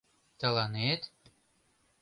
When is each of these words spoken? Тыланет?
Тыланет? 0.39 1.01